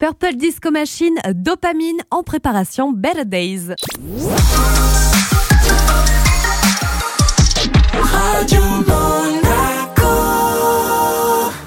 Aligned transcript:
Purple 0.00 0.36
Disco 0.36 0.70
Machine, 0.70 1.16
dopamine 1.34 1.98
en 2.12 2.22
préparation 2.22 2.92
Better 2.92 3.24
Days. 3.24 3.74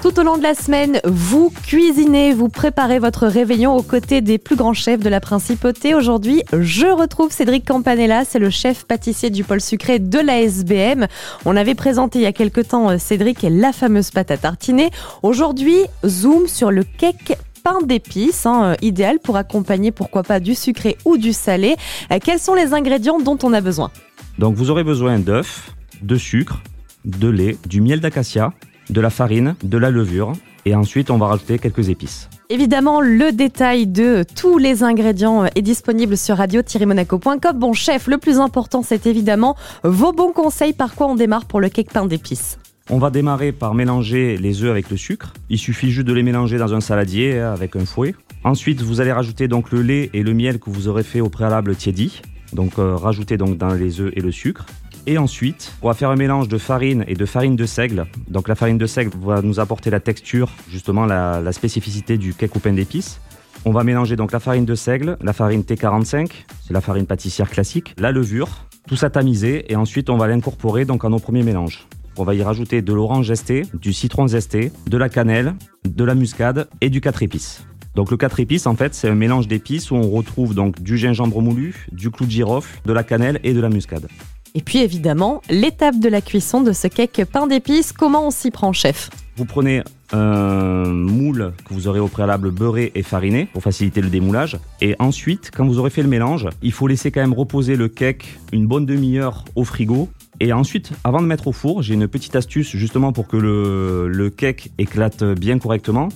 Tout 0.00 0.18
au 0.18 0.22
long 0.22 0.38
de 0.38 0.42
la 0.42 0.54
semaine, 0.54 0.98
vous 1.04 1.52
cuisinez, 1.66 2.32
vous 2.32 2.48
préparez 2.48 2.98
votre 2.98 3.26
réveillon 3.26 3.76
aux 3.76 3.82
côtés 3.82 4.22
des 4.22 4.38
plus 4.38 4.56
grands 4.56 4.72
chefs 4.72 5.00
de 5.00 5.10
la 5.10 5.20
principauté. 5.20 5.94
Aujourd'hui, 5.94 6.42
je 6.58 6.86
retrouve 6.86 7.30
Cédric 7.32 7.68
Campanella, 7.68 8.24
c'est 8.24 8.38
le 8.38 8.48
chef 8.48 8.84
pâtissier 8.84 9.28
du 9.28 9.44
pôle 9.44 9.60
sucré 9.60 9.98
de 9.98 10.18
la 10.18 10.40
SBM. 10.40 11.06
On 11.44 11.54
avait 11.54 11.74
présenté 11.74 12.20
il 12.20 12.22
y 12.22 12.26
a 12.26 12.32
quelque 12.32 12.62
temps 12.62 12.88
euh, 12.88 12.96
Cédric 12.96 13.44
et 13.44 13.50
la 13.50 13.72
fameuse 13.72 14.10
pâte 14.10 14.30
à 14.30 14.38
tartiner. 14.38 14.88
Aujourd'hui, 15.22 15.76
zoom 16.02 16.48
sur 16.48 16.70
le 16.70 16.82
cake 16.84 17.36
pain 17.62 17.80
d'épices, 17.82 18.46
hein, 18.46 18.64
euh, 18.64 18.74
idéal 18.82 19.18
pour 19.18 19.36
accompagner 19.36 19.90
pourquoi 19.90 20.22
pas 20.22 20.40
du 20.40 20.54
sucré 20.54 20.96
ou 21.04 21.16
du 21.16 21.32
salé. 21.32 21.76
Euh, 22.10 22.18
quels 22.22 22.38
sont 22.38 22.54
les 22.54 22.72
ingrédients 22.74 23.18
dont 23.18 23.38
on 23.42 23.52
a 23.52 23.60
besoin? 23.60 23.90
Donc 24.38 24.54
vous 24.54 24.70
aurez 24.70 24.84
besoin 24.84 25.18
d'œufs, 25.18 25.70
de 26.02 26.16
sucre, 26.16 26.62
de 27.04 27.28
lait, 27.28 27.56
du 27.66 27.80
miel 27.80 28.00
d'acacia, 28.00 28.52
de 28.90 29.00
la 29.00 29.10
farine, 29.10 29.54
de 29.62 29.78
la 29.78 29.90
levure 29.90 30.32
et 30.64 30.74
ensuite 30.74 31.10
on 31.10 31.18
va 31.18 31.26
rajouter 31.26 31.58
quelques 31.58 31.88
épices. 31.88 32.28
Évidemment, 32.48 33.00
le 33.00 33.32
détail 33.32 33.86
de 33.86 34.24
tous 34.36 34.58
les 34.58 34.82
ingrédients 34.82 35.46
est 35.46 35.62
disponible 35.62 36.16
sur 36.16 36.36
radio-monaco.com. 36.36 37.58
Bon 37.58 37.72
chef, 37.72 38.06
le 38.06 38.18
plus 38.18 38.38
important 38.38 38.82
c'est 38.82 39.06
évidemment 39.06 39.56
vos 39.84 40.12
bons 40.12 40.32
conseils 40.32 40.72
par 40.72 40.94
quoi 40.94 41.08
on 41.08 41.14
démarre 41.14 41.46
pour 41.46 41.60
le 41.60 41.68
cake 41.68 41.92
pain 41.92 42.06
d'épices? 42.06 42.58
On 42.90 42.98
va 42.98 43.10
démarrer 43.10 43.52
par 43.52 43.74
mélanger 43.74 44.36
les 44.36 44.62
œufs 44.62 44.70
avec 44.70 44.90
le 44.90 44.96
sucre. 44.96 45.32
Il 45.48 45.58
suffit 45.58 45.90
juste 45.90 46.06
de 46.06 46.12
les 46.12 46.22
mélanger 46.22 46.58
dans 46.58 46.74
un 46.74 46.80
saladier 46.80 47.38
hein, 47.38 47.52
avec 47.52 47.76
un 47.76 47.84
fouet. 47.84 48.14
Ensuite, 48.44 48.82
vous 48.82 49.00
allez 49.00 49.12
rajouter 49.12 49.46
donc 49.46 49.70
le 49.70 49.82
lait 49.82 50.10
et 50.12 50.22
le 50.22 50.34
miel 50.34 50.58
que 50.58 50.68
vous 50.68 50.88
aurez 50.88 51.04
fait 51.04 51.20
au 51.20 51.28
préalable 51.28 51.76
tiédi. 51.76 52.22
Donc 52.52 52.78
euh, 52.78 52.96
rajoutez 52.96 53.36
donc 53.36 53.56
dans 53.56 53.72
les 53.72 54.00
œufs 54.00 54.12
et 54.16 54.20
le 54.20 54.32
sucre. 54.32 54.66
Et 55.06 55.18
ensuite, 55.18 55.72
on 55.82 55.88
va 55.88 55.94
faire 55.94 56.10
un 56.10 56.16
mélange 56.16 56.48
de 56.48 56.58
farine 56.58 57.04
et 57.08 57.14
de 57.14 57.24
farine 57.24 57.56
de 57.56 57.66
seigle. 57.66 58.06
Donc 58.28 58.46
la 58.46 58.54
farine 58.54 58.78
de 58.78 58.86
seigle 58.86 59.10
va 59.20 59.42
nous 59.42 59.58
apporter 59.58 59.90
la 59.90 60.00
texture, 60.00 60.50
justement 60.68 61.06
la, 61.06 61.52
spécificité 61.52 62.18
du 62.18 62.34
cake 62.34 62.54
au 62.54 62.60
pain 62.60 62.72
d'épices. 62.72 63.20
On 63.64 63.72
va 63.72 63.84
mélanger 63.84 64.16
donc 64.16 64.32
la 64.32 64.40
farine 64.40 64.64
de 64.64 64.74
seigle, 64.74 65.16
la 65.20 65.32
farine 65.32 65.62
T45, 65.62 66.30
c'est 66.66 66.72
la 66.72 66.80
farine 66.80 67.06
pâtissière 67.06 67.48
classique, 67.48 67.94
la 67.98 68.10
levure, 68.10 68.66
tout 68.88 68.96
ça 68.96 69.08
tamisé 69.08 69.70
et 69.72 69.76
ensuite 69.76 70.10
on 70.10 70.16
va 70.16 70.26
l'incorporer 70.26 70.84
donc 70.84 71.04
à 71.04 71.08
nos 71.08 71.20
premiers 71.20 71.44
mélanges. 71.44 71.86
On 72.18 72.24
va 72.24 72.34
y 72.34 72.42
rajouter 72.42 72.82
de 72.82 72.92
l'orange 72.92 73.28
zesté, 73.28 73.62
du 73.72 73.94
citron 73.94 74.28
zesté, 74.28 74.70
de 74.86 74.98
la 74.98 75.08
cannelle, 75.08 75.54
de 75.88 76.04
la 76.04 76.14
muscade 76.14 76.68
et 76.82 76.90
du 76.90 77.00
4 77.00 77.22
épices. 77.22 77.64
Donc 77.94 78.10
le 78.10 78.16
4 78.16 78.40
épices, 78.40 78.66
en 78.66 78.76
fait, 78.76 78.94
c'est 78.94 79.08
un 79.08 79.14
mélange 79.14 79.48
d'épices 79.48 79.90
où 79.90 79.96
on 79.96 80.10
retrouve 80.10 80.54
donc 80.54 80.82
du 80.82 80.98
gingembre 80.98 81.40
moulu, 81.40 81.86
du 81.90 82.10
clou 82.10 82.26
de 82.26 82.30
girofle, 82.30 82.80
de 82.84 82.92
la 82.92 83.02
cannelle 83.02 83.40
et 83.44 83.54
de 83.54 83.60
la 83.60 83.70
muscade. 83.70 84.08
Et 84.54 84.60
puis 84.60 84.78
évidemment, 84.80 85.40
l'étape 85.48 85.98
de 85.98 86.08
la 86.08 86.20
cuisson 86.20 86.60
de 86.60 86.72
ce 86.72 86.86
cake 86.86 87.24
pain 87.24 87.46
d'épices, 87.46 87.92
comment 87.92 88.26
on 88.26 88.30
s'y 88.30 88.50
prend, 88.50 88.72
chef? 88.72 89.08
Vous 89.36 89.46
prenez 89.46 89.82
un 90.12 90.84
moule 90.84 91.54
que 91.64 91.72
vous 91.72 91.88
aurez 91.88 92.00
au 92.00 92.08
préalable 92.08 92.50
beurré 92.50 92.92
et 92.94 93.02
fariné 93.02 93.48
pour 93.50 93.62
faciliter 93.62 94.02
le 94.02 94.10
démoulage. 94.10 94.58
Et 94.82 94.94
ensuite, 94.98 95.50
quand 95.56 95.66
vous 95.66 95.78
aurez 95.78 95.88
fait 95.88 96.02
le 96.02 96.08
mélange, 96.08 96.48
il 96.62 96.72
faut 96.72 96.86
laisser 96.86 97.10
quand 97.10 97.22
même 97.22 97.32
reposer 97.32 97.76
le 97.76 97.88
cake 97.88 98.38
une 98.52 98.66
bonne 98.66 98.84
demi-heure 98.84 99.46
au 99.56 99.64
frigo. 99.64 100.10
Et 100.40 100.52
ensuite, 100.52 100.92
avant 101.02 101.22
de 101.22 101.26
mettre 101.26 101.48
au 101.48 101.52
four, 101.52 101.82
j'ai 101.82 101.94
une 101.94 102.08
petite 102.08 102.36
astuce 102.36 102.76
justement 102.76 103.12
pour 103.12 103.28
que 103.28 103.38
le, 103.38 104.28
cake 104.28 104.70
éclate 104.76 105.24
bien 105.24 105.58
correctement. 105.58 106.10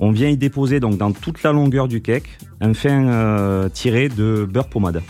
On 0.00 0.10
vient 0.10 0.28
y 0.28 0.36
déposer 0.36 0.80
donc 0.80 0.98
dans 0.98 1.12
toute 1.12 1.42
la 1.44 1.52
longueur 1.52 1.86
du 1.86 2.02
cake 2.02 2.28
un 2.60 2.74
fin 2.74 3.06
euh, 3.06 3.68
tiré 3.68 4.08
de 4.08 4.46
beurre 4.50 4.68
pommade 4.68 5.02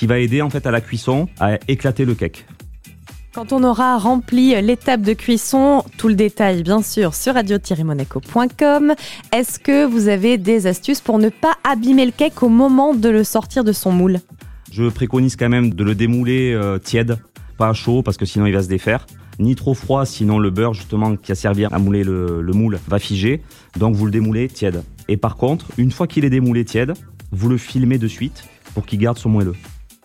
qui 0.00 0.06
va 0.06 0.18
aider 0.18 0.40
en 0.40 0.48
fait 0.48 0.66
à 0.66 0.70
la 0.70 0.80
cuisson 0.80 1.28
à 1.40 1.58
éclater 1.68 2.06
le 2.06 2.14
cake. 2.14 2.46
Quand 3.34 3.52
on 3.52 3.62
aura 3.62 3.98
rempli 3.98 4.58
l'étape 4.62 5.02
de 5.02 5.12
cuisson, 5.12 5.84
tout 5.98 6.08
le 6.08 6.14
détail 6.14 6.62
bien 6.62 6.80
sûr 6.80 7.14
sur 7.14 7.34
radio-monaco.com, 7.34 8.94
est-ce 9.30 9.58
que 9.58 9.84
vous 9.84 10.08
avez 10.08 10.38
des 10.38 10.66
astuces 10.66 11.02
pour 11.02 11.18
ne 11.18 11.28
pas 11.28 11.52
abîmer 11.70 12.06
le 12.06 12.12
cake 12.12 12.42
au 12.42 12.48
moment 12.48 12.94
de 12.94 13.10
le 13.10 13.24
sortir 13.24 13.62
de 13.62 13.72
son 13.72 13.92
moule? 13.92 14.20
Je 14.72 14.84
préconise 14.84 15.36
quand 15.36 15.50
même 15.50 15.74
de 15.74 15.84
le 15.84 15.94
démouler 15.94 16.54
euh, 16.54 16.78
tiède, 16.78 17.18
pas 17.58 17.74
chaud 17.74 18.02
parce 18.02 18.16
que 18.16 18.24
sinon 18.24 18.46
il 18.46 18.54
va 18.54 18.62
se 18.62 18.68
défaire. 18.68 19.06
Ni 19.38 19.54
trop 19.54 19.74
froid, 19.74 20.06
sinon 20.06 20.38
le 20.38 20.48
beurre 20.48 20.72
justement 20.72 21.14
qui 21.14 21.30
a 21.30 21.34
servi 21.34 21.66
à 21.66 21.78
mouler 21.78 22.04
le, 22.04 22.40
le 22.40 22.52
moule 22.54 22.78
va 22.88 22.98
figer. 22.98 23.42
Donc 23.78 23.96
vous 23.96 24.06
le 24.06 24.12
démoulez 24.12 24.48
tiède. 24.48 24.82
Et 25.08 25.18
par 25.18 25.36
contre, 25.36 25.66
une 25.76 25.90
fois 25.90 26.06
qu'il 26.06 26.24
est 26.24 26.30
démoulé 26.30 26.64
tiède, 26.64 26.94
vous 27.32 27.50
le 27.50 27.58
filmez 27.58 27.98
de 27.98 28.08
suite 28.08 28.44
pour 28.72 28.86
qu'il 28.86 28.98
garde 28.98 29.18
son 29.18 29.28
moelleux. 29.28 29.56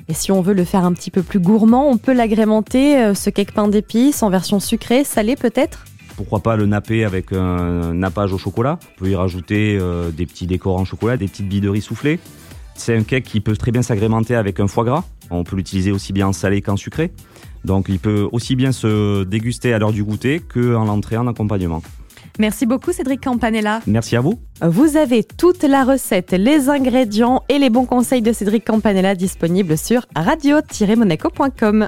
Et 0.07 0.13
si 0.13 0.31
on 0.31 0.41
veut 0.41 0.53
le 0.53 0.63
faire 0.65 0.85
un 0.85 0.93
petit 0.93 1.09
peu 1.09 1.23
plus 1.23 1.39
gourmand, 1.39 1.89
on 1.89 1.97
peut 1.97 2.13
l'agrémenter, 2.13 2.97
euh, 2.97 3.13
ce 3.15 3.29
cake 3.29 3.53
pain 3.53 3.67
d'épices, 3.67 4.21
en 4.21 4.29
version 4.29 4.59
sucrée, 4.59 5.03
salée 5.03 5.35
peut-être? 5.35 5.85
Pourquoi 6.15 6.41
pas 6.41 6.55
le 6.55 6.65
napper 6.65 7.03
avec 7.03 7.33
un 7.33 7.93
nappage 7.93 8.31
au 8.31 8.37
chocolat. 8.37 8.79
On 8.95 8.99
peut 8.99 9.09
y 9.09 9.15
rajouter 9.15 9.77
euh, 9.81 10.11
des 10.11 10.25
petits 10.25 10.47
décors 10.47 10.77
en 10.77 10.85
chocolat, 10.85 11.17
des 11.17 11.27
petites 11.27 11.49
billes 11.49 11.61
de 11.61 11.69
riz 11.69 11.81
soufflées. 11.81 12.19
C'est 12.75 12.95
un 12.95 13.03
cake 13.03 13.23
qui 13.23 13.41
peut 13.41 13.57
très 13.57 13.71
bien 13.71 13.81
s'agrémenter 13.81 14.35
avec 14.35 14.59
un 14.59 14.67
foie 14.67 14.83
gras. 14.83 15.03
On 15.31 15.43
peut 15.43 15.55
l'utiliser 15.55 15.91
aussi 15.91 16.13
bien 16.13 16.27
en 16.27 16.33
salé 16.33 16.61
qu'en 16.61 16.77
sucré. 16.77 17.11
Donc 17.63 17.87
il 17.89 17.99
peut 17.99 18.29
aussi 18.31 18.55
bien 18.55 18.71
se 18.71 19.23
déguster 19.23 19.73
à 19.73 19.79
l'heure 19.79 19.91
du 19.91 20.03
goûter 20.03 20.39
qu'en 20.39 20.85
l'entrée 20.85 21.17
en 21.17 21.27
accompagnement. 21.27 21.81
Merci 22.39 22.65
beaucoup 22.65 22.91
Cédric 22.91 23.23
Campanella. 23.23 23.81
Merci 23.87 24.15
à 24.15 24.21
vous. 24.21 24.39
Vous 24.61 24.95
avez 24.95 25.23
toute 25.23 25.63
la 25.63 25.83
recette, 25.83 26.31
les 26.31 26.69
ingrédients 26.69 27.43
et 27.49 27.59
les 27.59 27.69
bons 27.69 27.85
conseils 27.85 28.21
de 28.21 28.31
Cédric 28.31 28.65
Campanella 28.65 29.15
disponibles 29.15 29.77
sur 29.77 30.05
radio-monaco.com. 30.15 31.83